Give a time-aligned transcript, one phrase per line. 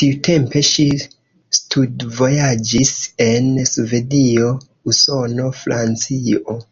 [0.00, 0.86] Tiutempe ŝi
[1.58, 2.96] studvojaĝis
[3.28, 4.52] en Svedio,
[4.96, 6.62] Usono, Francio.